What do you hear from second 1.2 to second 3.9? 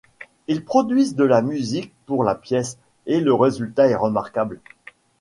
la musique pour la pièce et le résultat